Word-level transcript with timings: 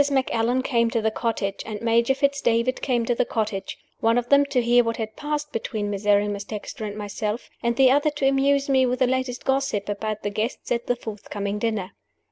Macallan 0.09 0.63
came 0.63 0.89
to 0.89 0.99
the 0.99 1.11
cottage, 1.11 1.61
and 1.63 1.79
Major 1.79 2.15
Fitz 2.15 2.41
David 2.41 2.81
came 2.81 3.05
to 3.05 3.13
the 3.13 3.23
cottage 3.23 3.77
one 3.99 4.17
of 4.17 4.29
them 4.29 4.45
to 4.45 4.59
hear 4.59 4.83
what 4.83 4.97
had 4.97 5.15
passed 5.15 5.51
between 5.51 5.91
Miserrimus 5.91 6.43
Dexter 6.43 6.85
and 6.85 6.97
myself, 6.97 7.51
the 7.61 7.91
other 7.91 8.09
to 8.09 8.27
amuse 8.27 8.67
me 8.67 8.87
with 8.87 8.97
the 8.97 9.05
latest 9.05 9.45
gossip 9.45 9.87
about 9.89 10.23
the 10.23 10.31
guests 10.31 10.71
at 10.71 10.87
the 10.87 10.95
forthcoming 10.95 11.59
dinner. 11.59 11.91